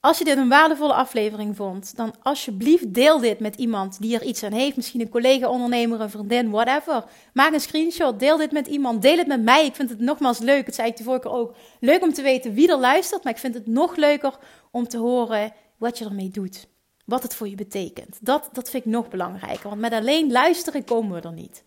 Als 0.01 0.17
je 0.17 0.23
dit 0.23 0.37
een 0.37 0.49
waardevolle 0.49 0.93
aflevering 0.93 1.55
vond, 1.55 1.95
dan 1.95 2.13
alsjeblieft 2.21 2.93
deel 2.93 3.19
dit 3.19 3.39
met 3.39 3.55
iemand 3.55 4.01
die 4.01 4.15
er 4.15 4.23
iets 4.23 4.43
aan 4.43 4.51
heeft. 4.51 4.75
Misschien 4.75 5.01
een 5.01 5.09
collega, 5.09 5.49
ondernemer, 5.49 6.01
een 6.01 6.09
vriendin, 6.09 6.49
whatever. 6.49 7.03
Maak 7.33 7.53
een 7.53 7.59
screenshot, 7.59 8.19
deel 8.19 8.37
dit 8.37 8.51
met 8.51 8.67
iemand, 8.67 9.01
deel 9.01 9.17
het 9.17 9.27
met 9.27 9.43
mij. 9.43 9.65
Ik 9.65 9.75
vind 9.75 9.89
het 9.89 9.99
nogmaals 9.99 10.39
leuk, 10.39 10.65
het 10.65 10.75
zei 10.75 10.87
ik 10.87 10.97
de 10.97 11.03
vorige 11.03 11.29
ook, 11.29 11.55
leuk 11.79 12.01
om 12.01 12.13
te 12.13 12.21
weten 12.21 12.53
wie 12.53 12.71
er 12.71 12.77
luistert. 12.77 13.23
Maar 13.23 13.33
ik 13.33 13.39
vind 13.39 13.53
het 13.53 13.67
nog 13.67 13.95
leuker 13.95 14.37
om 14.71 14.87
te 14.87 14.97
horen 14.97 15.53
wat 15.77 15.97
je 15.97 16.05
ermee 16.05 16.29
doet. 16.29 16.67
Wat 17.05 17.23
het 17.23 17.35
voor 17.35 17.47
je 17.47 17.55
betekent. 17.55 18.17
Dat, 18.21 18.49
dat 18.51 18.69
vind 18.69 18.85
ik 18.85 18.91
nog 18.91 19.09
belangrijker, 19.09 19.69
want 19.69 19.81
met 19.81 19.93
alleen 19.93 20.31
luisteren 20.31 20.83
komen 20.83 21.21
we 21.21 21.27
er 21.27 21.33
niet. 21.33 21.63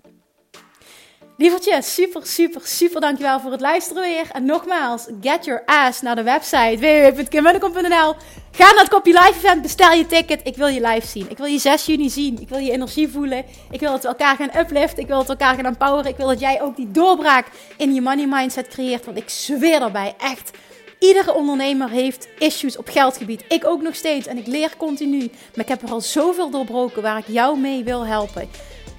Lievertje, 1.37 1.83
super, 1.83 2.27
super, 2.27 2.61
super 2.65 3.01
dankjewel 3.01 3.41
voor 3.41 3.51
het 3.51 3.61
luisteren 3.61 4.03
weer. 4.03 4.31
En 4.33 4.45
nogmaals, 4.45 5.07
get 5.21 5.45
your 5.45 5.63
ass 5.67 6.01
naar 6.01 6.17
de 6.17 6.23
website 6.23 6.77
www.kimmunnekom.nl. 6.79 8.15
Ga 8.51 8.65
naar 8.65 8.79
het 8.79 8.89
Copy 8.89 9.11
Live 9.11 9.33
event, 9.35 9.63
bestel 9.63 9.93
je 9.93 10.07
ticket. 10.07 10.41
Ik 10.45 10.57
wil 10.57 10.67
je 10.67 10.81
live 10.81 11.07
zien. 11.07 11.31
Ik 11.31 11.37
wil 11.37 11.47
je 11.47 11.59
6 11.59 11.87
juni 11.87 12.11
zien. 12.11 12.41
Ik 12.41 12.49
wil 12.49 12.59
je 12.59 12.71
energie 12.71 13.09
voelen. 13.09 13.45
Ik 13.71 13.81
wil 13.81 13.91
dat 13.91 14.03
we 14.03 14.09
elkaar 14.09 14.37
gaan 14.37 14.61
upliften. 14.61 15.03
Ik 15.03 15.07
wil 15.07 15.17
dat 15.17 15.27
we 15.27 15.33
elkaar 15.33 15.55
gaan 15.55 15.67
empoweren. 15.67 16.11
Ik 16.11 16.17
wil 16.17 16.27
dat 16.27 16.41
jij 16.41 16.63
ook 16.63 16.77
die 16.77 16.91
doorbraak 16.91 17.47
in 17.77 17.95
je 17.95 18.01
money 18.01 18.27
mindset 18.27 18.69
creëert. 18.69 19.05
Want 19.05 19.17
ik 19.17 19.29
zweer 19.29 19.81
daarbij 19.81 20.15
echt... 20.19 20.51
Iedere 20.99 21.35
ondernemer 21.35 21.89
heeft 21.91 22.29
issues 22.39 22.77
op 22.77 22.89
geldgebied. 22.89 23.45
Ik 23.49 23.67
ook 23.67 23.83
nog 23.83 23.95
steeds. 23.95 24.27
En 24.27 24.39
ik 24.39 24.47
leer 24.47 24.77
continu. 24.77 25.19
Maar 25.55 25.65
ik 25.65 25.69
heb 25.69 25.83
er 25.83 25.91
al 25.91 26.01
zoveel 26.01 26.51
doorbroken 26.51 27.03
waar 27.03 27.19
ik 27.19 27.27
jou 27.27 27.59
mee 27.59 27.85
wil 27.85 28.07
helpen. 28.07 28.49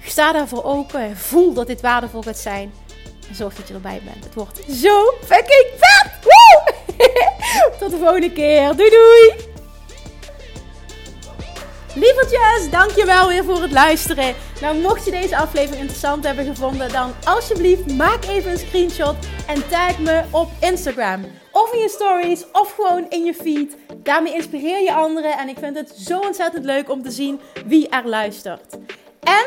Sta 0.06 0.32
daarvoor 0.32 0.64
open. 0.64 1.16
Voel 1.16 1.52
dat 1.52 1.66
dit 1.66 1.80
waardevol 1.80 2.22
gaat 2.22 2.38
zijn. 2.38 2.72
En 3.28 3.34
zorg 3.34 3.54
dat 3.54 3.68
je 3.68 3.74
erbij 3.74 4.00
bent. 4.04 4.24
Het 4.24 4.34
wordt 4.34 4.60
zo 4.70 5.14
fucking 5.24 5.66
vet. 5.76 6.10
Woe! 6.22 6.74
Tot 7.80 7.90
de 7.90 7.96
volgende 7.96 8.32
keer. 8.32 8.76
Doei 8.76 8.90
doei. 8.90 9.54
Lievertjes, 11.94 12.70
dankjewel 12.70 13.28
weer 13.28 13.44
voor 13.44 13.62
het 13.62 13.72
luisteren. 13.72 14.34
Nou, 14.60 14.76
mocht 14.76 15.04
je 15.04 15.10
deze 15.10 15.36
aflevering 15.36 15.80
interessant 15.80 16.24
hebben 16.24 16.44
gevonden, 16.44 16.92
dan 16.92 17.12
alsjeblieft 17.24 17.96
maak 17.96 18.24
even 18.24 18.50
een 18.50 18.58
screenshot 18.58 19.14
en 19.46 19.68
tag 19.68 19.98
me 19.98 20.22
op 20.30 20.48
Instagram. 20.60 21.24
Of 21.52 21.72
in 21.72 21.78
je 21.78 21.88
stories, 21.88 22.44
of 22.52 22.72
gewoon 22.72 23.06
in 23.08 23.24
je 23.24 23.34
feed. 23.34 23.76
Daarmee 23.96 24.34
inspireer 24.34 24.82
je 24.82 24.92
anderen 24.92 25.38
en 25.38 25.48
ik 25.48 25.58
vind 25.58 25.76
het 25.76 25.92
zo 25.98 26.18
ontzettend 26.18 26.64
leuk 26.64 26.90
om 26.90 27.02
te 27.02 27.10
zien 27.10 27.40
wie 27.66 27.88
er 27.88 28.08
luistert. 28.08 28.76
En 29.20 29.46